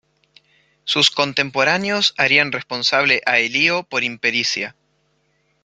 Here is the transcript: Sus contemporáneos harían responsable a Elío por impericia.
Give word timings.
Sus 0.83 1.11
contemporáneos 1.11 2.15
harían 2.17 2.51
responsable 2.51 3.21
a 3.27 3.37
Elío 3.37 3.83
por 3.83 4.03
impericia. 4.03 4.75